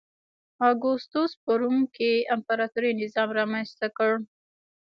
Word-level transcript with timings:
اګوستوس 0.69 1.31
په 1.43 1.51
روم 1.61 1.79
کې 1.95 2.11
امپراتوري 2.35 2.91
نظام 3.01 3.29
رامنځته 3.39 3.87
کړ 3.97 4.11